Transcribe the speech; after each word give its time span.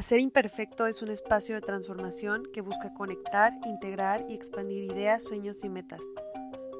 Hacer 0.00 0.18
Imperfecto 0.18 0.86
es 0.86 1.02
un 1.02 1.10
espacio 1.10 1.54
de 1.54 1.60
transformación 1.60 2.44
que 2.54 2.62
busca 2.62 2.94
conectar, 2.94 3.52
integrar 3.66 4.24
y 4.30 4.32
expandir 4.32 4.84
ideas, 4.84 5.22
sueños 5.22 5.62
y 5.62 5.68
metas. 5.68 6.00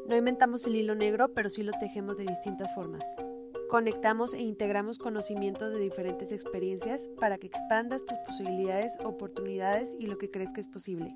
No 0.09 0.17
inventamos 0.17 0.67
el 0.67 0.77
hilo 0.77 0.95
negro, 0.95 1.35
pero 1.35 1.51
sí 1.51 1.63
lo 1.63 1.73
tejemos 1.73 2.17
de 2.17 2.25
distintas 2.25 2.75
formas. 2.75 3.05
Conectamos 3.69 4.33
e 4.33 4.41
integramos 4.41 4.97
conocimientos 4.97 5.71
de 5.71 5.81
diferentes 5.81 6.33
experiencias 6.33 7.11
para 7.21 7.37
que 7.37 7.49
expandas 7.49 8.07
tus 8.07 8.17
posibilidades, 8.25 8.97
oportunidades 9.05 9.95
y 9.99 10.07
lo 10.07 10.17
que 10.17 10.31
crees 10.31 10.51
que 10.55 10.63
es 10.63 10.69
posible. 10.69 11.15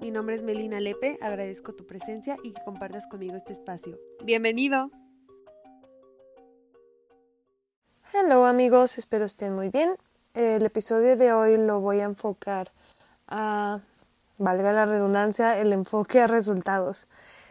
Mi 0.00 0.10
nombre 0.10 0.34
es 0.34 0.42
Melina 0.42 0.80
Lepe, 0.80 1.16
agradezco 1.20 1.76
tu 1.76 1.86
presencia 1.86 2.38
y 2.42 2.54
que 2.54 2.64
compartas 2.64 3.06
conmigo 3.06 3.36
este 3.36 3.52
espacio. 3.52 4.00
¡Bienvenido! 4.24 4.90
Hello 8.12 8.46
amigos, 8.46 8.98
espero 8.98 9.26
estén 9.26 9.54
muy 9.54 9.68
bien. 9.68 9.94
El 10.34 10.64
episodio 10.64 11.16
de 11.16 11.32
hoy 11.32 11.56
lo 11.56 11.80
voy 11.80 11.98
a 11.98 12.04
enfocar 12.04 12.70
a, 13.26 13.80
valga 14.38 14.72
la 14.72 14.86
redundancia, 14.86 15.58
el 15.58 15.72
enfoque 15.72 16.20
a 16.20 16.28
resultados. 16.28 17.08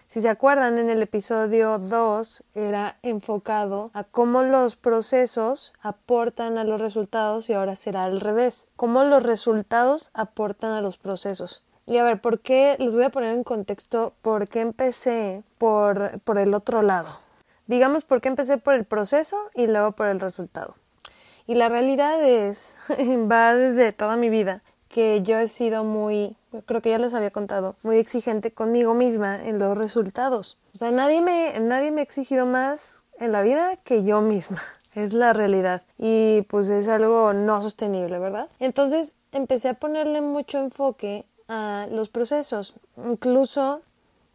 Si 0.08 0.22
se 0.22 0.30
acuerdan, 0.30 0.78
en 0.78 0.90
el 0.90 1.02
episodio 1.02 1.78
2 1.78 2.42
era 2.56 2.96
enfocado 3.04 3.92
a 3.94 4.06
cómo 4.06 4.44
los 4.44 4.78
procesos 4.78 5.74
aportan 5.82 6.58
a 6.58 6.64
los 6.64 6.80
resultados 6.80 7.50
y 7.50 7.54
ahora 7.54 7.76
será 7.76 8.06
al 8.06 8.22
revés, 8.22 8.70
cómo 8.78 9.04
los 9.04 9.24
resultados 9.24 10.10
aportan 10.14 10.72
a 10.72 10.82
los 10.82 10.98
procesos. 10.98 11.62
Y 11.86 11.98
a 11.98 12.04
ver, 12.06 12.22
¿por 12.22 12.40
qué? 12.40 12.78
Les 12.80 12.96
voy 12.96 13.04
a 13.04 13.10
poner 13.10 13.36
en 13.36 13.44
contexto 13.44 14.14
por 14.22 14.48
qué 14.48 14.62
empecé 14.62 15.44
por, 15.58 16.22
por 16.22 16.40
el 16.40 16.54
otro 16.54 16.82
lado. 16.82 17.10
Digamos, 17.68 18.06
por 18.06 18.22
qué 18.22 18.30
empecé 18.30 18.58
por 18.58 18.74
el 18.74 18.86
proceso 18.86 19.38
y 19.54 19.68
luego 19.68 19.92
por 19.92 20.08
el 20.08 20.22
resultado. 20.22 20.76
Y 21.50 21.56
la 21.56 21.68
realidad 21.68 22.24
es, 22.24 22.78
va 23.32 23.56
desde 23.56 23.92
toda 23.92 24.18
mi 24.18 24.30
vida, 24.30 24.62
que 24.88 25.24
yo 25.24 25.40
he 25.40 25.48
sido 25.48 25.84
muy, 25.84 26.36
creo 26.68 26.84
que 26.84 26.92
ya 26.92 27.00
les 27.00 27.16
había 27.16 27.32
contado, 27.32 27.76
muy 27.82 27.98
exigente 27.98 28.52
conmigo 28.52 28.94
misma 28.94 29.44
en 29.44 29.58
los 29.58 29.76
resultados. 29.76 30.60
O 30.76 30.78
sea, 30.78 30.92
nadie 30.92 31.22
me, 31.22 31.60
nadie 31.60 31.90
me 31.90 32.02
ha 32.02 32.04
exigido 32.04 32.46
más 32.46 33.08
en 33.18 33.32
la 33.32 33.42
vida 33.42 33.78
que 33.78 34.04
yo 34.04 34.22
misma. 34.22 34.62
Es 34.96 35.14
la 35.14 35.34
realidad. 35.34 35.84
Y 35.98 36.44
pues 36.50 36.70
es 36.70 36.88
algo 36.88 37.34
no 37.34 37.62
sostenible, 37.62 38.20
¿verdad? 38.20 38.48
Entonces 38.60 39.16
empecé 39.32 39.70
a 39.70 39.74
ponerle 39.76 40.22
mucho 40.22 40.60
enfoque 40.60 41.26
a 41.48 41.88
los 41.92 42.10
procesos. 42.10 42.76
Incluso 42.98 43.82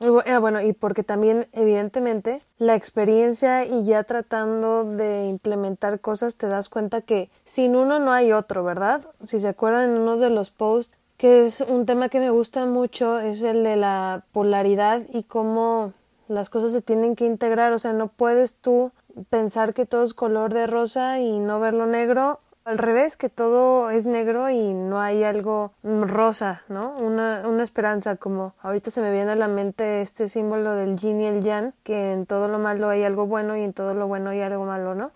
bueno, 0.00 0.60
y 0.60 0.72
porque 0.72 1.02
también 1.02 1.46
evidentemente 1.52 2.40
la 2.58 2.74
experiencia 2.74 3.64
y 3.64 3.84
ya 3.84 4.04
tratando 4.04 4.84
de 4.84 5.26
implementar 5.26 6.00
cosas 6.00 6.36
te 6.36 6.48
das 6.48 6.68
cuenta 6.68 7.00
que 7.00 7.30
sin 7.44 7.76
uno 7.76 7.98
no 7.98 8.12
hay 8.12 8.32
otro, 8.32 8.64
¿verdad? 8.64 9.02
Si 9.24 9.38
se 9.38 9.48
acuerdan 9.48 9.90
en 9.90 10.00
uno 10.02 10.16
de 10.16 10.30
los 10.30 10.50
posts 10.50 10.92
que 11.16 11.46
es 11.46 11.60
un 11.60 11.86
tema 11.86 12.08
que 12.08 12.20
me 12.20 12.30
gusta 12.30 12.66
mucho 12.66 13.20
es 13.20 13.42
el 13.42 13.62
de 13.62 13.76
la 13.76 14.24
polaridad 14.32 15.02
y 15.12 15.22
cómo 15.22 15.92
las 16.28 16.50
cosas 16.50 16.72
se 16.72 16.82
tienen 16.82 17.16
que 17.16 17.26
integrar, 17.26 17.72
o 17.72 17.78
sea, 17.78 17.92
no 17.92 18.08
puedes 18.08 18.56
tú 18.56 18.90
pensar 19.30 19.74
que 19.74 19.86
todo 19.86 20.04
es 20.04 20.14
color 20.14 20.52
de 20.52 20.66
rosa 20.66 21.20
y 21.20 21.38
no 21.38 21.60
verlo 21.60 21.86
negro 21.86 22.40
al 22.64 22.78
revés, 22.78 23.16
que 23.16 23.28
todo 23.28 23.90
es 23.90 24.06
negro 24.06 24.48
y 24.48 24.72
no 24.72 25.00
hay 25.00 25.22
algo 25.22 25.72
rosa, 25.82 26.62
¿no? 26.68 26.94
Una, 26.98 27.42
una 27.46 27.62
esperanza, 27.62 28.16
como 28.16 28.54
ahorita 28.62 28.90
se 28.90 29.02
me 29.02 29.12
viene 29.12 29.32
a 29.32 29.36
la 29.36 29.48
mente 29.48 30.00
este 30.00 30.28
símbolo 30.28 30.72
del 30.72 30.96
yin 30.96 31.20
y 31.20 31.26
el 31.26 31.42
yang, 31.42 31.72
que 31.82 32.12
en 32.12 32.24
todo 32.26 32.48
lo 32.48 32.58
malo 32.58 32.88
hay 32.88 33.02
algo 33.02 33.26
bueno 33.26 33.56
y 33.56 33.62
en 33.62 33.74
todo 33.74 33.92
lo 33.92 34.08
bueno 34.08 34.30
hay 34.30 34.40
algo 34.40 34.64
malo, 34.64 34.94
¿no? 34.94 35.10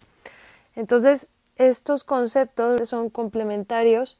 Entonces, 0.77 1.29
estos 1.57 2.05
conceptos 2.05 2.87
son 2.89 3.09
complementarios 3.09 4.19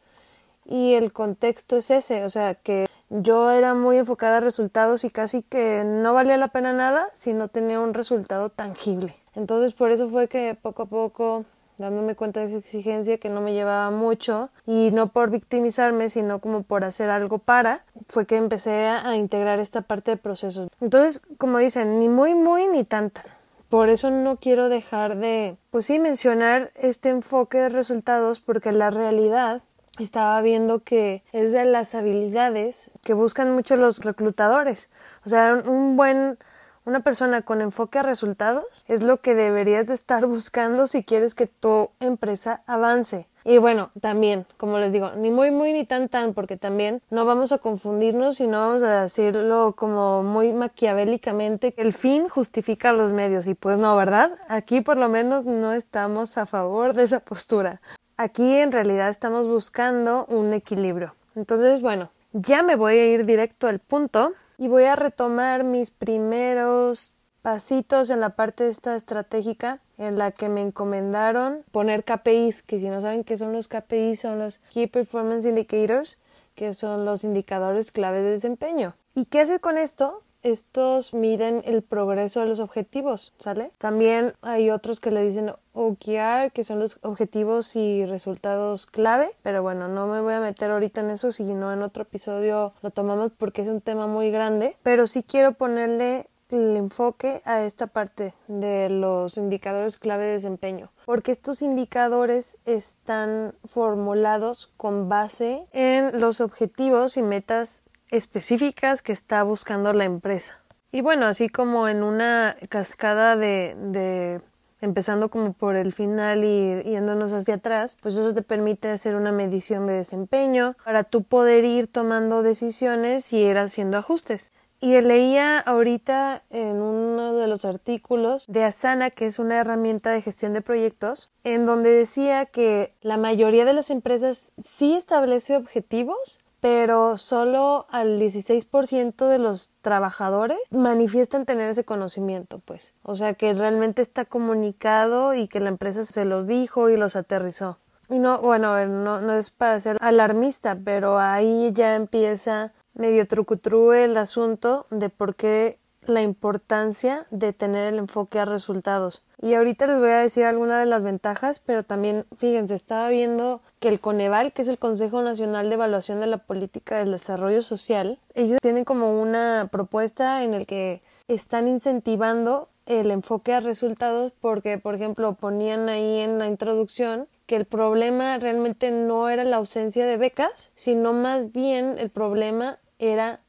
y 0.65 0.95
el 0.95 1.13
contexto 1.13 1.77
es 1.77 1.91
ese, 1.91 2.25
o 2.25 2.31
sea, 2.31 2.55
que 2.55 2.87
yo 3.11 3.51
era 3.51 3.75
muy 3.75 3.99
enfocada 3.99 4.39
a 4.39 4.41
resultados 4.41 5.05
y 5.05 5.11
casi 5.11 5.43
que 5.43 5.83
no 5.85 6.15
valía 6.15 6.37
la 6.37 6.49
pena 6.49 6.73
nada 6.73 7.11
si 7.13 7.33
no 7.33 7.49
tenía 7.49 7.81
un 7.81 7.95
resultado 7.95 8.49
tangible. 8.51 9.15
Entonces, 9.35 9.73
por 9.73 9.93
eso 9.93 10.09
fue 10.09 10.29
que 10.29 10.57
poco 10.61 10.83
a 10.83 10.87
poco 10.87 11.45
dándome 11.79 12.17
cuenta 12.17 12.41
de 12.41 12.47
esa 12.47 12.59
exigencia 12.59 13.19
que 13.19 13.29
no 13.29 13.41
me 13.41 13.55
llevaba 13.55 13.91
mucho 13.91 14.51
y 14.67 14.91
no 14.91 15.09
por 15.09 15.31
victimizarme, 15.31 16.09
sino 16.09 16.41
como 16.41 16.63
por 16.63 16.85
hacer 16.85 17.09
algo 17.09 17.39
para, 17.39 17.85
fue 18.09 18.27
que 18.27 18.37
empecé 18.37 18.87
a, 18.87 19.17
integrar 19.17 19.61
esta 19.61 19.83
parte 19.83 20.13
de 20.13 20.17
procesos. 20.17 20.69
Entonces, 20.81 21.23
como 21.39 21.59
dicen, 21.59 22.01
ni 22.01 22.09
muy, 22.09 22.35
muy, 22.35 22.67
ni 22.67 22.85
tanta. 22.85 23.23
Por 23.69 23.89
eso 23.89 24.11
no 24.11 24.37
quiero 24.37 24.69
dejar 24.69 25.17
de, 25.17 25.57
pues 25.71 25.87
sí, 25.87 25.99
mencionar 25.99 26.73
este 26.75 27.11
enfoque 27.11 27.59
de 27.59 27.69
resultados 27.69 28.41
porque 28.41 28.73
la 28.73 28.91
realidad 28.91 29.63
estaba 29.99 30.41
viendo 30.43 30.81
que 30.81 31.23
es 31.33 31.53
de 31.53 31.65
las 31.65 31.95
habilidades 31.95 32.91
que 33.03 33.15
buscan 33.15 33.55
mucho 33.55 33.77
los 33.77 33.99
reclutadores. 33.99 34.91
O 35.25 35.29
sea, 35.29 35.63
un 35.67 35.97
buen 35.97 36.39
una 36.89 37.01
persona 37.01 37.43
con 37.43 37.61
enfoque 37.61 37.99
a 37.99 38.03
resultados 38.03 38.65
es 38.89 39.03
lo 39.03 39.19
que 39.19 39.35
deberías 39.35 39.87
de 39.89 39.95
estar 39.95 40.25
buscando 40.25 40.87
si 40.87 41.05
quieres 41.05 41.35
que 41.35 41.47
tu 41.47 41.91
empresa 42.01 42.63
avance. 42.67 43.27
Y 43.45 43.59
bueno, 43.59 43.91
también, 44.01 44.47
como 44.57 44.79
les 44.79 44.91
digo, 44.91 45.11
ni 45.13 45.31
muy 45.31 45.51
muy 45.51 45.75
ni 45.75 45.85
tan 45.85 46.09
tan, 46.09 46.33
porque 46.33 46.57
también 46.57 47.03
no 47.11 47.27
vamos 47.27 47.53
a 47.53 47.59
confundirnos 47.59 48.41
y 48.41 48.47
no 48.47 48.61
vamos 48.61 48.83
a 48.83 49.03
decirlo 49.03 49.75
como 49.77 50.23
muy 50.23 50.55
maquiavélicamente 50.55 51.73
que 51.73 51.83
el 51.83 51.93
fin 51.93 52.27
justifica 52.31 52.95
los 52.95 53.13
medios. 53.13 53.49
Y 53.49 53.55
pues 53.55 53.77
no, 53.77 53.95
¿verdad? 53.95 54.31
Aquí 54.49 54.81
por 54.81 54.97
lo 54.97 55.11
menos 55.11 55.45
no 55.45 55.75
estamos 55.75 56.39
a 56.39 56.47
favor 56.47 56.95
de 56.95 57.03
esa 57.03 57.21
postura. 57.21 57.83
Aquí 58.17 58.55
en 58.55 58.73
realidad 58.73 59.11
estamos 59.11 59.47
buscando 59.47 60.25
un 60.25 60.55
equilibrio. 60.55 61.15
Entonces, 61.37 61.83
bueno, 61.83 62.09
ya 62.33 62.63
me 62.63 62.77
voy 62.77 62.95
a 62.95 63.07
ir 63.07 63.27
directo 63.27 63.69
al 63.69 63.79
punto 63.79 64.33
y 64.59 64.69
voy 64.69 64.85
a 64.85 64.97
retomar 64.97 65.65
mis 65.65 65.91
primeros 65.91 67.15
pasitos 67.43 68.11
en 68.11 68.21
la 68.21 68.31
parte 68.31 68.69
esta 68.69 68.97
estratégica 68.97 69.81
en 69.97 70.19
la 70.19 70.33
que 70.33 70.49
me 70.49 70.61
encomendaron 70.61 71.65
poner 71.71 72.05
KPIs, 72.05 72.63
que 72.63 72.81
si 72.81 72.89
no 72.89 73.01
saben 73.01 73.25
qué 73.25 73.39
son 73.39 73.53
los 73.53 73.69
KPIs 73.69 74.21
son 74.21 74.39
los 74.41 74.59
Key 74.73 74.89
Performance 74.89 75.47
Indicators, 75.47 76.19
que 76.55 76.75
son 76.75 77.05
los 77.05 77.25
indicadores 77.25 77.93
clave 77.93 78.21
de 78.21 78.31
desempeño. 78.33 78.95
¿Y 79.15 79.27
qué 79.27 79.41
hacer 79.41 79.61
con 79.61 79.79
esto? 79.79 80.23
Estos 80.43 81.15
miden 81.15 81.63
el 81.65 81.83
progreso 81.83 82.41
de 82.41 82.47
los 82.47 82.61
objetivos, 82.61 83.33
¿sale? 83.39 83.71
También 83.79 84.35
hay 84.43 84.71
otros 84.71 85.01
que 85.01 85.11
le 85.11 85.25
dicen 85.25 85.53
OKR, 85.73 86.53
que 86.53 86.65
son 86.65 86.79
los 86.79 86.99
objetivos 87.03 87.77
y 87.77 88.07
resultados 88.07 88.87
clave, 88.87 89.29
pero 89.43 89.63
bueno, 89.63 89.89
no 89.89 90.07
me 90.07 90.21
voy 90.21 90.35
a 90.35 90.41
meter 90.41 90.71
ahorita 90.71 91.01
en 91.01 91.11
eso, 91.11 91.33
sino 91.33 91.73
en 91.73 91.83
otro 91.83 92.03
episodio 92.03 92.73
lo 92.83 92.91
tomamos 92.91 93.33
porque 93.37 93.63
es 93.63 93.69
un 93.69 93.81
tema 93.81 94.07
muy 94.07 94.31
grande, 94.31 94.77
pero 94.83 95.07
sí 95.07 95.23
quiero 95.23 95.53
ponerle 95.53 96.27
el 96.51 96.77
enfoque 96.77 97.43
a 97.45 97.63
esta 97.65 97.87
parte 97.87 98.33
de 98.47 98.89
los 98.89 99.37
indicadores 99.37 99.99
clave 99.99 100.25
de 100.25 100.33
desempeño, 100.33 100.91
porque 101.05 101.33
estos 101.33 101.61
indicadores 101.61 102.57
están 102.65 103.55
formulados 103.65 104.71
con 104.77 105.09
base 105.09 105.67
en 105.73 106.19
los 106.19 106.41
objetivos 106.41 107.17
y 107.17 107.23
metas 107.23 107.83
específicas 108.11 109.03
que 109.03 109.13
está 109.13 109.43
buscando 109.43 109.93
la 109.93 110.05
empresa. 110.05 110.61
Y 110.91 111.01
bueno, 111.03 111.27
así 111.27 111.49
como 111.49 111.89
en 111.89 112.03
una 112.03 112.57
cascada 112.69 113.37
de, 113.37 113.77
de 113.79 114.41
empezando 114.81 115.29
como 115.29 115.53
por 115.53 115.77
el 115.77 115.93
final 115.93 116.45
y 116.45 116.83
yéndonos 116.85 117.33
hacia 117.33 117.55
atrás, 117.55 117.99
pues 118.01 118.17
eso 118.17 118.33
te 118.33 118.43
permite 118.43 118.89
hacer 118.89 119.17
una 119.17 119.33
medición 119.33 119.87
de 119.87 119.95
desempeño 119.95 120.77
para 120.85 121.05
tú 121.05 121.25
poder 121.25 121.65
ir 121.65 121.89
tomando 121.89 122.43
decisiones 122.43 123.33
y 123.33 123.39
ir 123.39 123.59
haciendo 123.59 123.99
ajustes. 123.99 124.53
Y 124.81 125.01
leía 125.01 125.59
ahorita 125.59 126.45
en 126.51 126.81
uno 126.81 127.35
de 127.35 127.49
los 127.49 127.65
artículos 127.65 128.47
de 128.47 128.63
Asana, 128.63 129.11
que 129.11 129.27
es 129.27 129.41
una 129.41 129.59
herramienta 129.59 130.13
de 130.13 130.23
gestión 130.23 130.53
de 130.53 130.61
proyectos, 130.61 131.31
en 131.43 131.67
donde 131.67 131.91
decía 131.91 132.47
que 132.47 132.95
la 133.01 133.17
mayoría 133.17 133.65
de 133.65 133.73
las 133.73 133.91
empresas 133.91 134.53
sí 134.57 134.95
establece 134.95 135.57
objetivos, 135.57 136.39
pero 136.61 137.17
solo 137.19 137.87
al 137.91 138.21
16% 138.21 139.29
de 139.29 139.39
los 139.39 139.71
trabajadores 139.81 140.59
manifiestan 140.71 141.47
tener 141.47 141.71
ese 141.71 141.85
conocimiento, 141.85 142.61
pues. 142.65 142.95
O 143.03 143.15
sea, 143.17 143.35
que 143.35 143.55
realmente 143.55 144.03
está 144.03 144.25
comunicado 144.25 145.35
y 145.35 145.49
que 145.49 145.61
la 145.61 145.69
empresa 145.69 146.05
se 146.05 146.25
los 146.25 146.47
dijo 146.47 146.89
y 146.91 146.97
los 146.97 147.17
aterrizó. 147.17 147.79
No, 148.09 148.41
bueno, 148.41 148.87
no, 148.87 149.21
no 149.21 149.35
es 149.35 149.51
para 149.51 149.79
ser 149.79 149.99
alarmista, 150.01 150.79
pero 150.83 151.19
ahí 151.19 151.73
ya 151.75 151.95
empieza 151.95 152.73
medio 152.95 153.27
trucutru 153.29 153.93
el 153.93 154.17
asunto 154.17 154.87
de 154.91 155.11
por 155.11 155.35
qué 155.35 155.79
la 156.09 156.23
importancia 156.23 157.27
de 157.31 157.53
tener 157.53 157.93
el 157.93 157.99
enfoque 157.99 158.39
a 158.39 158.45
resultados. 158.45 159.25
Y 159.41 159.55
ahorita 159.55 159.87
les 159.87 159.99
voy 159.99 160.11
a 160.11 160.19
decir 160.19 160.45
algunas 160.45 160.81
de 160.81 160.87
las 160.87 161.05
ventajas, 161.05 161.61
pero 161.61 161.85
también, 161.85 162.27
fíjense, 162.37 162.75
estaba 162.75 163.09
viendo 163.09 163.61
que 163.81 163.89
el 163.89 164.01
Coneval, 164.01 164.53
que 164.53 164.63
es 164.63 164.69
el 164.69 164.79
Consejo 164.79 165.23
Nacional 165.23 165.69
de 165.69 165.75
Evaluación 165.75 166.21
de 166.21 166.27
la 166.27 166.39
Política 166.39 166.99
del 166.99 167.13
Desarrollo 167.13 167.63
Social, 167.63 168.19
ellos 168.35 168.59
tienen 168.61 168.85
como 168.85 169.21
una 169.21 169.69
propuesta 169.71 170.43
en 170.43 170.55
el 170.55 170.67
que 170.67 171.03
están 171.29 171.69
incentivando 171.69 172.69
el 172.87 173.11
enfoque 173.11 173.53
a 173.53 173.61
resultados 173.61 174.33
porque, 174.41 174.79
por 174.79 174.95
ejemplo, 174.95 175.35
ponían 175.35 175.89
ahí 175.89 176.21
en 176.21 176.39
la 176.39 176.47
introducción 176.47 177.29
que 177.47 177.57
el 177.57 177.65
problema 177.65 178.39
realmente 178.39 178.91
no 178.91 179.29
era 179.29 179.45
la 179.45 179.57
ausencia 179.57 180.07
de 180.07 180.17
becas, 180.17 180.71
sino 180.75 181.13
más 181.13 181.53
bien 181.53 181.97
el 181.99 182.11
problema 182.11 182.79
era 182.99 183.41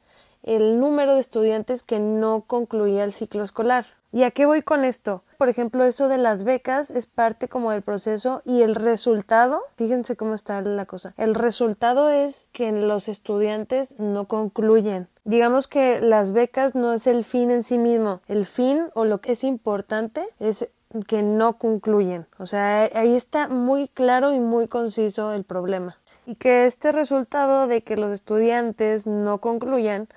el 0.42 0.78
número 0.78 1.14
de 1.14 1.20
estudiantes 1.20 1.82
que 1.82 1.98
no 1.98 2.44
concluía 2.46 3.04
el 3.04 3.12
ciclo 3.12 3.42
escolar. 3.42 3.86
¿Y 4.12 4.24
a 4.24 4.32
qué 4.32 4.44
voy 4.44 4.62
con 4.62 4.84
esto? 4.84 5.22
Por 5.38 5.48
ejemplo, 5.48 5.84
eso 5.84 6.08
de 6.08 6.18
las 6.18 6.42
becas 6.42 6.90
es 6.90 7.06
parte 7.06 7.48
como 7.48 7.70
del 7.70 7.82
proceso 7.82 8.42
y 8.44 8.62
el 8.62 8.74
resultado, 8.74 9.62
fíjense 9.76 10.16
cómo 10.16 10.34
está 10.34 10.60
la 10.62 10.84
cosa. 10.84 11.14
El 11.16 11.34
resultado 11.34 12.10
es 12.10 12.48
que 12.52 12.72
los 12.72 13.08
estudiantes 13.08 13.98
no 13.98 14.26
concluyen. 14.26 15.08
Digamos 15.24 15.68
que 15.68 16.00
las 16.00 16.32
becas 16.32 16.74
no 16.74 16.92
es 16.92 17.06
el 17.06 17.24
fin 17.24 17.50
en 17.50 17.62
sí 17.62 17.78
mismo. 17.78 18.20
El 18.26 18.46
fin 18.46 18.86
o 18.94 19.04
lo 19.04 19.20
que 19.20 19.32
es 19.32 19.44
importante 19.44 20.26
es 20.40 20.68
que 21.06 21.22
no 21.22 21.56
concluyen. 21.56 22.26
O 22.38 22.46
sea, 22.46 22.90
ahí 22.94 23.14
está 23.14 23.48
muy 23.48 23.86
claro 23.86 24.32
y 24.32 24.40
muy 24.40 24.66
conciso 24.66 25.32
el 25.32 25.44
problema. 25.44 25.98
Y 26.26 26.34
que 26.34 26.66
este 26.66 26.90
resultado 26.90 27.66
de 27.68 27.82
que 27.82 27.96
los 27.96 28.12
estudiantes 28.12 29.06
no 29.06 29.38
concluyan 29.38 30.08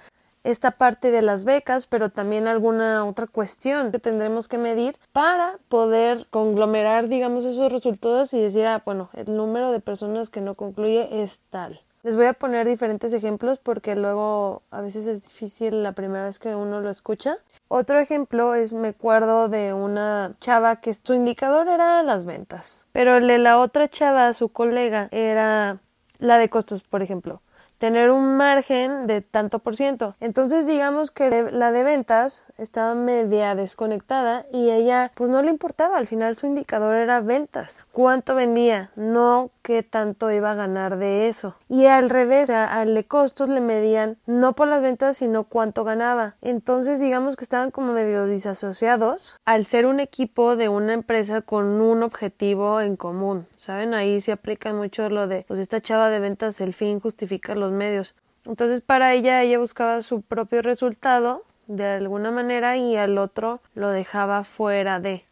esta 0.44 0.72
parte 0.72 1.12
de 1.12 1.22
las 1.22 1.44
becas, 1.44 1.86
pero 1.86 2.10
también 2.10 2.48
alguna 2.48 3.06
otra 3.06 3.28
cuestión 3.28 3.92
que 3.92 4.00
tendremos 4.00 4.48
que 4.48 4.58
medir 4.58 4.98
para 5.12 5.58
poder 5.70 6.28
conglomerar, 6.30 7.08
digamos, 7.08 7.46
esos 7.46 7.72
resultados 7.72 8.34
y 8.34 8.42
decir, 8.42 8.66
ah, 8.66 8.82
bueno, 8.86 9.10
el 9.14 9.36
número 9.36 9.72
de 9.72 9.80
personas 9.80 10.30
que 10.30 10.42
no 10.42 10.56
concluye 10.56 11.24
es 11.24 11.42
tal. 11.50 11.82
Les 12.04 12.18
voy 12.18 12.26
a 12.26 12.34
poner 12.34 12.68
diferentes 12.68 13.14
ejemplos 13.14 13.60
porque 13.60 13.96
luego 13.96 14.62
a 14.72 14.82
veces 14.82 15.08
es 15.08 15.24
difícil 15.24 15.84
la 15.84 15.94
primera 15.94 16.26
vez 16.26 16.38
que 16.38 16.54
uno 16.54 16.82
lo 16.82 16.90
escucha. 16.90 17.38
Otro 17.70 17.98
ejemplo 18.00 18.56
es, 18.56 18.74
me 18.74 18.90
acuerdo 18.90 19.48
de 19.48 19.74
una 19.74 20.36
chava 20.42 20.82
que 20.82 20.94
su 20.94 21.14
indicador 21.14 21.70
era 21.70 22.04
las 22.04 22.26
ventas, 22.26 22.86
pero 22.92 23.16
el 23.16 23.28
de 23.28 23.38
la 23.38 23.58
otra 23.58 23.88
chava, 23.88 24.34
su 24.34 24.50
colega, 24.50 25.08
era 25.12 25.80
la 26.20 26.38
de 26.38 26.50
costos, 26.50 26.84
por 26.84 27.02
ejemplo 27.02 27.42
tener 27.84 28.12
un 28.12 28.38
margen 28.38 29.08
de 29.08 29.20
tanto 29.20 29.60
por 29.60 29.76
ciento. 29.76 30.16
Entonces 30.22 30.66
digamos 30.66 31.12
que 31.12 31.50
la 31.52 31.74
de 31.74 31.84
ventas 31.84 32.46
estaba 32.58 32.96
media 32.96 33.56
desconectada 33.56 34.46
y 34.54 34.70
ella 34.70 35.12
pues 35.16 35.30
no 35.30 35.42
le 35.42 35.50
importaba, 35.50 35.98
al 35.98 36.08
final 36.08 36.38
su 36.38 36.48
indicador 36.48 36.96
era 36.96 37.20
ventas. 37.20 37.84
¿Cuánto 37.92 38.36
vendía? 38.36 38.92
No 38.96 39.52
qué 39.64 39.84
tanto 39.84 40.32
iba 40.32 40.52
a 40.52 40.56
ganar 40.56 40.98
de 40.98 41.28
eso. 41.28 41.56
Y 41.68 41.88
al 41.88 42.10
revés, 42.10 42.50
o 42.50 42.56
al 42.56 42.96
de 42.96 43.04
costos 43.04 43.50
le 43.50 43.60
medían 43.60 44.16
no 44.26 44.54
por 44.54 44.70
las 44.70 44.82
ventas 44.82 45.18
sino 45.18 45.44
cuánto 45.44 45.84
ganaba. 45.84 46.36
Entonces 46.42 47.02
digamos 47.02 47.36
que 47.36 47.44
estaban 47.44 47.70
como 47.70 47.92
medio 47.92 48.28
disasociados 48.28 49.42
al 49.44 49.66
ser 49.66 49.88
un 49.88 50.00
equipo 50.00 50.56
de 50.56 50.70
una 50.70 50.94
empresa 50.94 51.42
con 51.42 51.82
un 51.82 52.02
objetivo 52.02 52.80
en 52.80 52.96
común. 52.96 53.46
¿Saben? 53.58 53.94
Ahí 53.94 54.20
se 54.20 54.34
aplica 54.34 54.74
mucho 54.74 55.10
lo 55.10 55.28
de, 55.28 55.46
pues 55.48 55.60
esta 55.60 55.82
chava 55.82 56.10
de 56.10 56.20
ventas, 56.20 56.60
el 56.60 56.74
fin 56.74 57.00
justifica 57.00 57.56
los 57.56 57.73
medios. 57.74 58.16
Entonces 58.46 58.82
para 58.82 59.14
ella, 59.14 59.42
ella 59.42 59.60
buscaba 59.60 60.02
su 60.02 60.22
propio 60.22 60.62
resultado 60.62 61.44
de 61.68 61.86
alguna 61.86 62.32
manera 62.32 62.78
y 62.78 62.96
al 62.96 63.18
otro 63.18 63.62
lo 63.76 63.90
dejaba 63.90 64.44
fuera 64.44 65.00
de. 65.00 65.24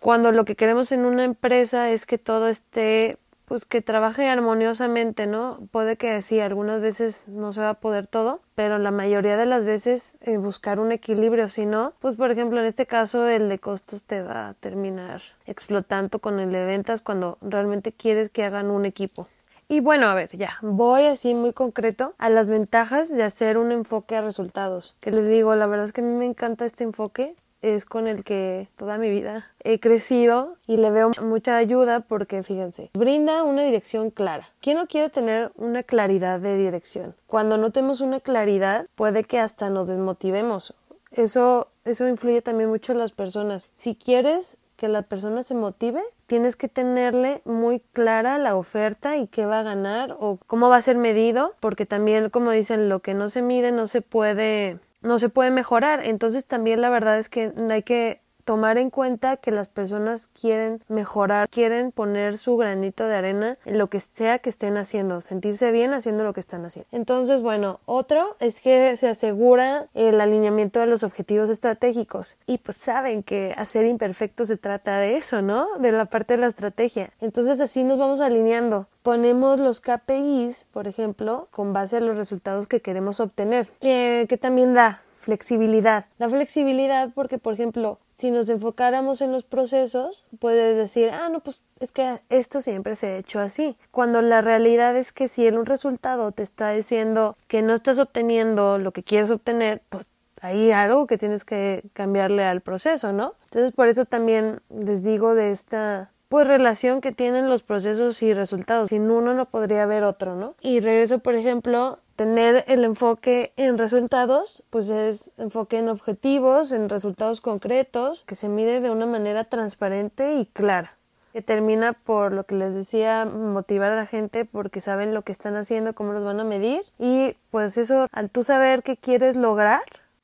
Cuando 0.00 0.32
lo 0.32 0.44
que 0.44 0.56
queremos 0.56 0.92
en 0.92 1.04
una 1.04 1.24
empresa 1.24 1.90
es 1.90 2.06
que 2.06 2.18
todo 2.18 2.48
esté 2.48 3.18
pues 3.46 3.64
que 3.64 3.80
trabaje 3.80 4.28
armoniosamente, 4.28 5.26
¿no? 5.26 5.60
Puede 5.70 5.96
que 5.96 6.20
sí, 6.20 6.40
algunas 6.40 6.80
veces 6.80 7.28
no 7.28 7.52
se 7.52 7.60
va 7.60 7.70
a 7.70 7.74
poder 7.74 8.08
todo, 8.08 8.40
pero 8.56 8.78
la 8.78 8.90
mayoría 8.90 9.36
de 9.36 9.46
las 9.46 9.64
veces 9.64 10.18
eh, 10.20 10.36
buscar 10.36 10.80
un 10.80 10.90
equilibrio, 10.90 11.46
si 11.46 11.64
no, 11.64 11.92
pues 12.00 12.16
por 12.16 12.32
ejemplo 12.32 12.58
en 12.58 12.66
este 12.66 12.86
caso 12.86 13.28
el 13.28 13.48
de 13.48 13.60
costos 13.60 14.02
te 14.02 14.20
va 14.20 14.48
a 14.48 14.54
terminar 14.54 15.22
explotando 15.46 16.18
con 16.18 16.40
el 16.40 16.50
de 16.50 16.64
ventas 16.64 17.00
cuando 17.00 17.38
realmente 17.40 17.92
quieres 17.92 18.30
que 18.30 18.42
hagan 18.42 18.70
un 18.70 18.84
equipo. 18.84 19.28
Y 19.68 19.80
bueno, 19.80 20.06
a 20.06 20.14
ver, 20.14 20.36
ya, 20.36 20.58
voy 20.62 21.06
así 21.06 21.34
muy 21.34 21.52
concreto 21.52 22.14
a 22.18 22.30
las 22.30 22.48
ventajas 22.48 23.08
de 23.08 23.22
hacer 23.22 23.58
un 23.58 23.72
enfoque 23.72 24.16
a 24.16 24.22
resultados. 24.22 24.96
Que 25.00 25.10
les 25.10 25.28
digo, 25.28 25.54
la 25.56 25.66
verdad 25.66 25.86
es 25.86 25.92
que 25.92 26.02
a 26.02 26.04
mí 26.04 26.14
me 26.14 26.24
encanta 26.24 26.64
este 26.64 26.84
enfoque 26.84 27.34
es 27.62 27.84
con 27.84 28.06
el 28.06 28.22
que 28.22 28.68
toda 28.76 28.98
mi 28.98 29.10
vida 29.10 29.50
he 29.64 29.80
crecido 29.80 30.56
y 30.66 30.76
le 30.76 30.90
veo 30.90 31.10
mucha 31.22 31.56
ayuda 31.56 32.00
porque 32.00 32.42
fíjense, 32.42 32.90
brinda 32.94 33.42
una 33.42 33.62
dirección 33.62 34.10
clara. 34.10 34.46
¿Quién 34.60 34.76
no 34.76 34.86
quiere 34.86 35.10
tener 35.10 35.50
una 35.56 35.82
claridad 35.82 36.38
de 36.38 36.56
dirección? 36.56 37.16
Cuando 37.26 37.56
no 37.56 37.70
tenemos 37.70 38.00
una 38.00 38.20
claridad 38.20 38.86
puede 38.94 39.24
que 39.24 39.40
hasta 39.40 39.70
nos 39.70 39.88
desmotivemos. 39.88 40.74
Eso 41.10 41.68
eso 41.86 42.08
influye 42.08 42.42
también 42.42 42.68
mucho 42.68 42.92
en 42.92 42.98
las 42.98 43.12
personas. 43.12 43.68
Si 43.72 43.94
quieres 43.94 44.56
que 44.76 44.88
la 44.88 45.02
persona 45.02 45.44
se 45.44 45.54
motive, 45.54 46.02
tienes 46.26 46.56
que 46.56 46.68
tenerle 46.68 47.40
muy 47.44 47.80
clara 47.92 48.38
la 48.38 48.56
oferta 48.56 49.16
y 49.16 49.28
qué 49.28 49.46
va 49.46 49.60
a 49.60 49.64
ganar 49.64 50.16
o 50.18 50.38
cómo 50.46 50.68
va 50.68 50.76
a 50.76 50.82
ser 50.82 50.96
medido, 50.96 51.54
porque 51.60 51.86
también, 51.86 52.30
como 52.30 52.50
dicen, 52.50 52.88
lo 52.88 53.00
que 53.00 53.14
no 53.14 53.28
se 53.28 53.42
mide 53.42 53.72
no 53.72 53.86
se 53.86 54.02
puede 54.02 54.78
no 55.02 55.18
se 55.18 55.28
puede 55.28 55.50
mejorar. 55.50 56.04
Entonces 56.04 56.46
también 56.46 56.80
la 56.80 56.90
verdad 56.90 57.18
es 57.18 57.28
que 57.28 57.52
hay 57.70 57.82
que 57.82 58.20
tomar 58.46 58.78
en 58.78 58.90
cuenta 58.90 59.36
que 59.36 59.50
las 59.50 59.66
personas 59.68 60.28
quieren 60.28 60.80
mejorar, 60.88 61.48
quieren 61.48 61.90
poner 61.90 62.38
su 62.38 62.56
granito 62.56 63.06
de 63.06 63.16
arena 63.16 63.58
en 63.64 63.76
lo 63.76 63.88
que 63.88 63.98
sea 64.00 64.38
que 64.38 64.48
estén 64.48 64.76
haciendo, 64.76 65.20
sentirse 65.20 65.72
bien 65.72 65.92
haciendo 65.92 66.22
lo 66.22 66.32
que 66.32 66.40
están 66.40 66.64
haciendo. 66.64 66.88
Entonces, 66.92 67.42
bueno, 67.42 67.80
otro 67.84 68.36
es 68.38 68.60
que 68.60 68.96
se 68.96 69.08
asegura 69.08 69.88
el 69.94 70.20
alineamiento 70.20 70.78
de 70.78 70.86
los 70.86 71.02
objetivos 71.02 71.50
estratégicos. 71.50 72.38
Y 72.46 72.58
pues 72.58 72.76
saben 72.76 73.24
que 73.24 73.52
hacer 73.58 73.84
imperfecto 73.84 74.44
se 74.44 74.56
trata 74.56 74.98
de 74.98 75.16
eso, 75.16 75.42
¿no? 75.42 75.66
De 75.78 75.90
la 75.90 76.04
parte 76.04 76.34
de 76.34 76.40
la 76.40 76.46
estrategia. 76.46 77.10
Entonces 77.20 77.60
así 77.60 77.82
nos 77.82 77.98
vamos 77.98 78.20
alineando 78.20 78.86
ponemos 79.02 79.60
los 79.60 79.80
KPIs, 79.80 80.66
por 80.72 80.88
ejemplo, 80.88 81.46
con 81.52 81.72
base 81.72 81.98
a 81.98 82.00
los 82.00 82.16
resultados 82.16 82.66
que 82.66 82.80
queremos 82.80 83.20
obtener, 83.20 83.68
eh, 83.80 84.26
que 84.28 84.36
también 84.36 84.74
da 84.74 85.00
flexibilidad. 85.26 86.06
Da 86.18 86.28
flexibilidad 86.28 87.10
porque, 87.14 87.38
por 87.38 87.54
ejemplo, 87.54 87.98
si 88.16 88.30
nos 88.30 88.48
enfocáramos 88.48 89.20
en 89.20 89.30
los 89.30 89.44
procesos, 89.44 90.24
puedes 90.38 90.76
decir, 90.76 91.10
ah, 91.10 91.28
no, 91.28 91.40
pues 91.40 91.60
es 91.80 91.92
que 91.92 92.18
esto 92.30 92.62
siempre 92.62 92.96
se 92.96 93.06
ha 93.08 93.16
hecho 93.18 93.40
así. 93.40 93.76
Cuando 93.90 94.22
la 94.22 94.40
realidad 94.40 94.96
es 94.96 95.12
que 95.12 95.28
si 95.28 95.46
en 95.46 95.58
un 95.58 95.66
resultado 95.66 96.32
te 96.32 96.42
está 96.42 96.70
diciendo 96.70 97.36
que 97.46 97.60
no 97.60 97.74
estás 97.74 97.98
obteniendo 97.98 98.78
lo 98.78 98.92
que 98.92 99.02
quieres 99.02 99.30
obtener, 99.30 99.82
pues 99.90 100.08
hay 100.40 100.70
algo 100.70 101.06
que 101.06 101.18
tienes 101.18 101.44
que 101.44 101.82
cambiarle 101.92 102.44
al 102.44 102.62
proceso, 102.62 103.12
¿no? 103.12 103.34
Entonces, 103.44 103.72
por 103.72 103.88
eso 103.88 104.06
también 104.06 104.60
les 104.70 105.02
digo 105.02 105.34
de 105.34 105.50
esta 105.50 106.10
pues 106.28 106.46
relación 106.46 107.00
que 107.00 107.12
tienen 107.12 107.48
los 107.48 107.62
procesos 107.62 108.22
y 108.22 108.34
resultados. 108.34 108.88
Sin 108.88 109.10
uno 109.10 109.34
no 109.34 109.44
podría 109.44 109.82
haber 109.82 110.04
otro, 110.04 110.34
¿no? 110.34 110.54
Y 110.60 110.80
regreso, 110.80 111.20
por 111.20 111.34
ejemplo, 111.34 111.98
tener 112.16 112.64
el 112.66 112.82
enfoque 112.84 113.52
en 113.56 113.78
resultados, 113.78 114.64
pues 114.70 114.88
es 114.88 115.30
enfoque 115.38 115.78
en 115.78 115.88
objetivos, 115.88 116.72
en 116.72 116.88
resultados 116.88 117.40
concretos, 117.40 118.24
que 118.24 118.34
se 118.34 118.48
mide 118.48 118.80
de 118.80 118.90
una 118.90 119.06
manera 119.06 119.44
transparente 119.44 120.34
y 120.34 120.46
clara 120.46 120.96
que 121.36 121.42
termina 121.42 121.92
por 121.92 122.32
lo 122.32 122.44
que 122.44 122.54
les 122.54 122.74
decía 122.74 123.26
motivar 123.26 123.92
a 123.92 123.96
la 123.96 124.06
gente 124.06 124.46
porque 124.46 124.80
saben 124.80 125.12
lo 125.12 125.20
que 125.20 125.32
están 125.32 125.54
haciendo, 125.54 125.94
cómo 125.94 126.14
los 126.14 126.24
van 126.24 126.40
a 126.40 126.44
medir 126.44 126.80
y 126.98 127.36
pues 127.50 127.76
eso 127.76 128.08
al 128.10 128.30
tú 128.30 128.42
saber 128.42 128.82
qué 128.82 128.96
quieres 128.96 129.36
lograr 129.36 129.82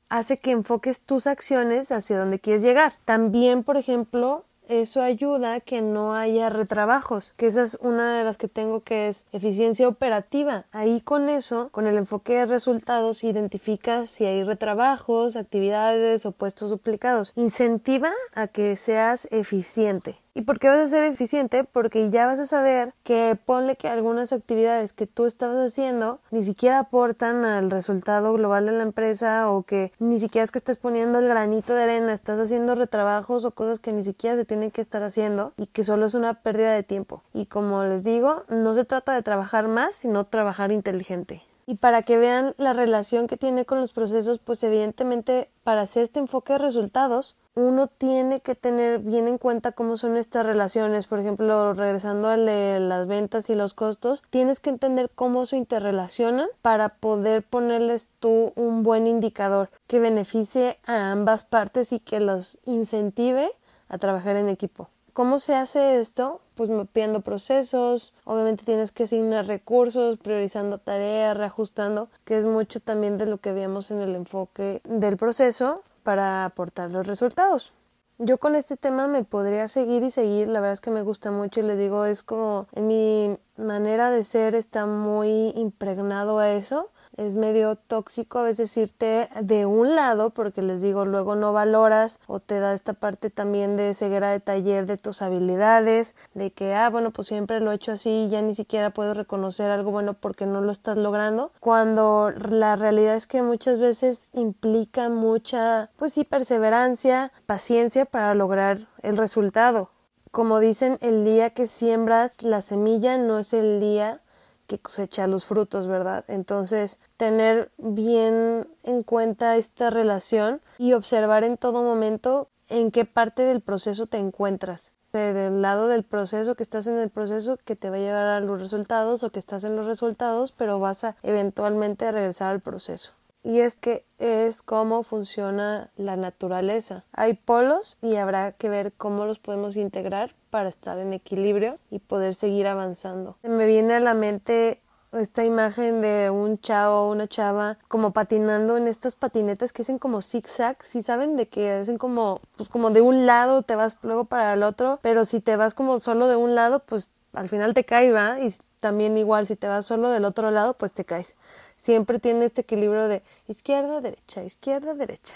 hace 0.09 0.37
que 0.37 0.49
enfoques 0.49 1.01
tus 1.01 1.27
acciones 1.27 1.91
hacia 1.91 2.17
donde 2.17 2.39
quieres 2.39 2.63
llegar. 2.63 2.93
También, 3.05 3.63
por 3.63 3.77
ejemplo, 3.77 4.43
eso 4.81 5.01
ayuda 5.01 5.55
a 5.55 5.59
que 5.59 5.81
no 5.81 6.15
haya 6.15 6.49
retrabajos, 6.49 7.33
que 7.37 7.47
esa 7.47 7.63
es 7.63 7.77
una 7.81 8.17
de 8.17 8.23
las 8.23 8.37
que 8.37 8.47
tengo 8.47 8.81
que 8.81 9.07
es 9.07 9.25
eficiencia 9.31 9.87
operativa. 9.87 10.65
Ahí 10.71 11.01
con 11.01 11.29
eso, 11.29 11.69
con 11.71 11.87
el 11.87 11.97
enfoque 11.97 12.33
de 12.33 12.45
resultados, 12.45 13.23
identificas 13.23 14.09
si 14.09 14.25
hay 14.25 14.43
retrabajos, 14.43 15.35
actividades 15.35 16.25
o 16.25 16.31
puestos 16.31 16.69
duplicados. 16.69 17.33
Incentiva 17.35 18.11
a 18.33 18.47
que 18.47 18.75
seas 18.75 19.27
eficiente. 19.31 20.22
¿Y 20.35 20.41
por 20.41 20.57
qué 20.57 20.67
vas 20.67 20.79
a 20.79 20.87
ser 20.87 21.03
eficiente? 21.03 21.63
Porque 21.63 22.09
ya 22.09 22.25
vas 22.25 22.39
a 22.39 22.47
saber 22.47 22.91
que 23.03 23.37
ponle 23.45 23.75
que 23.75 23.87
algunas 23.87 24.33
actividades 24.33 24.91
que 24.91 25.05
tú 25.05 25.27
estabas 25.27 25.57
haciendo 25.57 26.19
ni 26.31 26.43
siquiera 26.43 26.79
aportan 26.79 27.45
al 27.45 27.69
resultado 27.69 28.33
global 28.33 28.65
de 28.65 28.71
la 28.71 28.81
empresa 28.81 29.51
o 29.51 29.61
que 29.61 29.91
ni 29.99 30.17
siquiera 30.17 30.43
es 30.43 30.51
que 30.51 30.57
estés 30.57 30.77
poniendo 30.77 31.19
el 31.19 31.27
granito 31.27 31.75
de 31.75 31.83
arena, 31.83 32.13
estás 32.13 32.39
haciendo 32.39 32.73
retrabajos 32.73 33.45
o 33.45 33.51
cosas 33.51 33.79
que 33.79 33.93
ni 33.93 34.03
siquiera 34.03 34.35
se 34.35 34.45
tienen 34.45 34.71
que 34.71 34.81
estar 34.81 35.03
haciendo 35.03 35.53
y 35.55 35.67
que 35.67 35.83
solo 35.83 36.07
es 36.07 36.15
una 36.15 36.33
pérdida 36.33 36.73
de 36.73 36.81
tiempo. 36.81 37.21
Y 37.35 37.45
como 37.45 37.83
les 37.83 38.03
digo, 38.03 38.43
no 38.49 38.73
se 38.73 38.85
trata 38.85 39.13
de 39.13 39.21
trabajar 39.21 39.67
más, 39.67 39.93
sino 39.93 40.25
trabajar 40.25 40.71
inteligente. 40.71 41.43
Y 41.67 41.75
para 41.75 42.01
que 42.01 42.17
vean 42.17 42.55
la 42.57 42.73
relación 42.73 43.27
que 43.27 43.37
tiene 43.37 43.65
con 43.65 43.79
los 43.79 43.93
procesos, 43.93 44.39
pues 44.39 44.63
evidentemente 44.63 45.47
para 45.63 45.81
hacer 45.81 46.03
este 46.05 46.19
enfoque 46.19 46.53
de 46.53 46.59
resultados, 46.59 47.35
uno 47.55 47.87
tiene 47.87 48.39
que 48.39 48.55
tener 48.55 48.99
bien 48.99 49.27
en 49.27 49.37
cuenta 49.37 49.73
cómo 49.73 49.97
son 49.97 50.17
estas 50.17 50.45
relaciones. 50.45 51.05
Por 51.05 51.19
ejemplo, 51.19 51.73
regresando 51.73 52.29
a 52.29 52.37
las 52.37 53.07
ventas 53.07 53.49
y 53.49 53.55
los 53.55 53.73
costos, 53.73 54.23
tienes 54.29 54.59
que 54.59 54.71
entender 54.71 55.11
cómo 55.13 55.45
se 55.45 55.57
interrelacionan 55.57 56.47
para 56.61 56.89
poder 56.89 57.43
ponerles 57.43 58.09
tú 58.19 58.53
un 58.55 58.83
buen 58.83 59.07
indicador 59.07 59.69
que 59.87 59.99
beneficie 59.99 60.79
a 60.85 61.11
ambas 61.11 61.43
partes 61.43 61.93
y 61.93 61.99
que 61.99 62.19
los 62.19 62.57
incentive 62.65 63.51
a 63.89 63.97
trabajar 63.97 64.35
en 64.35 64.49
equipo. 64.49 64.89
¿Cómo 65.13 65.37
se 65.37 65.53
hace 65.53 65.99
esto? 65.99 66.41
Pues 66.55 66.71
mapeando 66.71 67.21
procesos, 67.21 68.13
obviamente 68.25 68.65
tienes 68.65 68.91
que 68.91 69.03
asignar 69.03 69.45
recursos, 69.45 70.17
priorizando 70.17 70.79
tareas, 70.79 71.37
reajustando, 71.37 72.09
que 72.25 72.35
es 72.35 72.47
mucho 72.47 72.79
también 72.79 73.19
de 73.19 73.27
lo 73.27 73.37
que 73.37 73.51
veíamos 73.51 73.91
en 73.91 74.01
el 74.01 74.15
enfoque 74.15 74.81
del 74.85 75.17
proceso 75.17 75.83
para 76.03 76.45
aportar 76.45 76.91
los 76.91 77.07
resultados. 77.07 77.73
Yo 78.19 78.37
con 78.37 78.55
este 78.55 78.77
tema 78.77 79.07
me 79.07 79.23
podría 79.23 79.67
seguir 79.67 80.03
y 80.03 80.11
seguir, 80.11 80.47
la 80.47 80.59
verdad 80.59 80.73
es 80.73 80.81
que 80.81 80.91
me 80.91 81.01
gusta 81.01 81.31
mucho 81.31 81.59
y 81.59 81.63
le 81.63 81.75
digo, 81.75 82.05
es 82.05 82.21
como 82.21 82.67
en 82.73 82.87
mi 82.87 83.37
manera 83.57 84.09
de 84.09 84.23
ser 84.23 84.55
está 84.55 84.85
muy 84.85 85.49
impregnado 85.55 86.39
a 86.39 86.51
eso. 86.51 86.89
Es 87.15 87.35
medio 87.35 87.75
tóxico 87.75 88.39
a 88.39 88.43
veces 88.43 88.75
irte 88.75 89.29
de 89.39 89.67
un 89.67 89.95
lado 89.95 90.31
porque 90.31 90.63
les 90.63 90.81
digo 90.81 91.05
luego 91.05 91.35
no 91.35 91.53
valoras 91.53 92.19
o 92.25 92.39
te 92.39 92.59
da 92.59 92.73
esta 92.73 92.93
parte 92.93 93.29
también 93.29 93.75
de 93.77 93.93
ceguera 93.93 94.31
de 94.31 94.39
taller 94.39 94.87
de 94.87 94.97
tus 94.97 95.21
habilidades 95.21 96.15
de 96.33 96.51
que 96.51 96.73
ah 96.73 96.89
bueno 96.89 97.11
pues 97.11 97.27
siempre 97.27 97.59
lo 97.59 97.71
he 97.71 97.75
hecho 97.75 97.91
así 97.91 98.29
ya 98.31 98.41
ni 98.41 98.55
siquiera 98.55 98.89
puedo 98.89 99.13
reconocer 99.13 99.69
algo 99.69 99.91
bueno 99.91 100.15
porque 100.15 100.47
no 100.47 100.61
lo 100.61 100.71
estás 100.71 100.97
logrando 100.97 101.51
cuando 101.59 102.31
la 102.31 102.75
realidad 102.75 103.15
es 103.15 103.27
que 103.27 103.43
muchas 103.43 103.77
veces 103.77 104.29
implica 104.33 105.09
mucha 105.09 105.91
pues 105.97 106.13
sí 106.13 106.23
perseverancia 106.23 107.31
paciencia 107.45 108.05
para 108.05 108.33
lograr 108.33 108.87
el 109.03 109.17
resultado 109.17 109.91
como 110.33 110.59
dicen 110.59 110.97
el 111.01 111.25
día 111.25 111.51
que 111.51 111.67
siembras 111.67 112.41
la 112.41 112.63
semilla 112.63 113.19
no 113.19 113.37
es 113.37 113.53
el 113.53 113.79
día 113.79 114.19
que 114.65 114.79
cosecha 114.79 115.27
los 115.27 115.45
frutos, 115.45 115.85
¿verdad? 115.85 116.25
Entonces, 116.27 116.99
tener 117.17 117.71
bien 117.77 118.67
en 118.81 119.03
cuenta 119.03 119.57
esta 119.57 119.91
relación 119.91 120.59
y 120.79 120.93
observar 120.93 121.43
en 121.43 121.57
todo 121.57 121.83
momento 121.83 122.49
en 122.67 122.89
qué 122.89 123.05
parte 123.05 123.43
del 123.43 123.61
proceso 123.61 124.07
te 124.07 124.17
encuentras. 124.17 124.93
Del 125.11 125.61
lado 125.61 125.87
del 125.87 126.03
proceso, 126.03 126.55
que 126.55 126.63
estás 126.63 126.87
en 126.87 126.97
el 126.97 127.11
proceso 127.11 127.59
que 127.63 127.75
te 127.75 127.91
va 127.91 127.97
a 127.97 127.99
llevar 127.99 128.25
a 128.25 128.39
los 128.39 128.59
resultados 128.59 129.23
o 129.23 129.29
que 129.29 129.37
estás 129.37 129.63
en 129.65 129.75
los 129.75 129.85
resultados, 129.85 130.51
pero 130.51 130.79
vas 130.79 131.03
a 131.03 131.15
eventualmente 131.21 132.11
regresar 132.11 132.49
al 132.49 132.59
proceso 132.59 133.11
y 133.43 133.59
es 133.59 133.75
que 133.75 134.05
es 134.19 134.61
cómo 134.61 135.03
funciona 135.03 135.91
la 135.97 136.15
naturaleza. 136.15 137.03
Hay 137.11 137.33
polos 137.33 137.97
y 138.01 138.15
habrá 138.15 138.53
que 138.53 138.69
ver 138.69 138.93
cómo 138.93 139.25
los 139.25 139.39
podemos 139.39 139.75
integrar 139.75 140.33
para 140.49 140.69
estar 140.69 140.97
en 140.97 141.13
equilibrio 141.13 141.77
y 141.91 141.99
poder 141.99 142.35
seguir 142.35 142.67
avanzando. 142.67 143.37
Me 143.43 143.65
viene 143.65 143.95
a 143.95 143.99
la 143.99 144.13
mente 144.13 144.79
esta 145.11 145.43
imagen 145.43 146.01
de 146.01 146.29
un 146.29 146.59
chavo 146.59 147.01
o 147.01 147.11
una 147.11 147.27
chava 147.27 147.77
como 147.87 148.13
patinando 148.13 148.77
en 148.77 148.87
estas 148.87 149.15
patinetas 149.15 149.73
que 149.73 149.83
hacen 149.83 149.99
como 149.99 150.21
zigzag, 150.21 150.81
si 150.83 151.01
saben 151.01 151.35
de 151.35 151.47
que 151.47 151.71
hacen 151.71 151.97
como 151.97 152.39
pues 152.55 152.69
como 152.69 152.89
de 152.89 153.01
un 153.01 153.25
lado 153.25 153.61
te 153.61 153.75
vas 153.75 153.97
luego 154.01 154.25
para 154.25 154.53
el 154.53 154.63
otro, 154.63 154.99
pero 155.01 155.25
si 155.25 155.39
te 155.39 155.55
vas 155.55 155.75
como 155.75 155.99
solo 155.99 156.27
de 156.27 156.35
un 156.35 156.55
lado, 156.55 156.79
pues 156.79 157.11
al 157.33 157.49
final 157.49 157.73
te 157.73 157.83
caes, 157.83 158.13
¿va? 158.13 158.39
También 158.83 159.17
igual 159.17 159.47
si 159.47 159.55
te 159.55 159.67
vas 159.67 159.87
solo 159.87 160.09
del 160.09 160.25
otro 160.25 160.51
lado, 160.51 160.75
pues 160.75 160.93
te 160.93 161.05
caes 161.05 161.35
siempre 161.83 162.17
tiene 162.17 162.45
este 162.45 162.61
equilibrio 162.61 163.09
de 163.09 163.23
izquierda, 163.47 163.99
derecha, 163.99 164.43
izquierda, 164.43 164.93
derecha. 164.93 165.35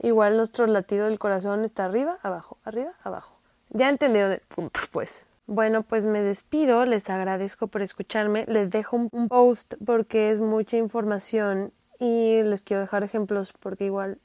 Igual 0.00 0.36
nuestro 0.36 0.66
latido 0.66 1.06
del 1.06 1.20
corazón 1.20 1.64
está 1.64 1.84
arriba, 1.84 2.18
abajo, 2.22 2.58
arriba, 2.64 2.94
abajo. 3.04 3.36
Ya 3.70 3.88
entendieron 3.88 4.32
el 4.32 4.40
punto, 4.40 4.80
pues. 4.90 5.26
Bueno, 5.46 5.82
pues 5.82 6.04
me 6.04 6.20
despido, 6.20 6.84
les 6.84 7.08
agradezco 7.10 7.68
por 7.68 7.82
escucharme, 7.82 8.44
les 8.48 8.70
dejo 8.70 8.96
un 8.96 9.28
post 9.28 9.74
porque 9.86 10.30
es 10.30 10.40
mucha 10.40 10.78
información 10.78 11.72
y 12.00 12.42
les 12.42 12.62
quiero 12.62 12.80
dejar 12.80 13.04
ejemplos 13.04 13.52
porque 13.52 13.84
igual 13.84 14.18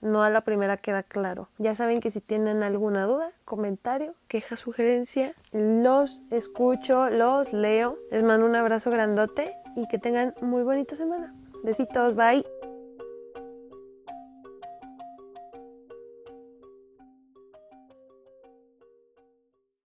no 0.00 0.22
a 0.22 0.30
la 0.30 0.42
primera 0.42 0.76
queda 0.76 1.02
claro. 1.02 1.48
Ya 1.58 1.74
saben 1.74 2.00
que 2.00 2.10
si 2.10 2.20
tienen 2.20 2.62
alguna 2.62 3.04
duda, 3.06 3.30
comentario, 3.44 4.14
queja, 4.28 4.56
sugerencia, 4.56 5.34
los 5.52 6.22
escucho, 6.30 7.10
los 7.10 7.52
leo. 7.52 7.98
Les 8.10 8.22
mando 8.22 8.46
un 8.46 8.56
abrazo 8.56 8.90
grandote 8.90 9.54
y 9.76 9.86
que 9.88 9.98
tengan 9.98 10.34
muy 10.40 10.62
bonita 10.62 10.96
semana. 10.96 11.34
Besitos, 11.62 12.14
bye. 12.14 12.44